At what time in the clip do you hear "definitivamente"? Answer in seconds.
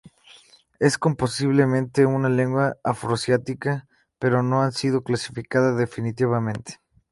5.75-6.81